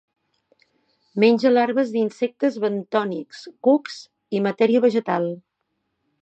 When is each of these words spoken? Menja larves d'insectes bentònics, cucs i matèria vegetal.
Menja 1.23 1.51
larves 1.51 1.91
d'insectes 1.95 2.57
bentònics, 2.63 3.43
cucs 3.69 3.99
i 4.39 4.43
matèria 4.49 4.83
vegetal. 4.89 5.31